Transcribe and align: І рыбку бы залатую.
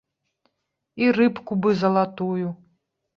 І 1.03 1.11
рыбку 1.17 1.57
бы 1.65 1.69
залатую. 1.83 2.47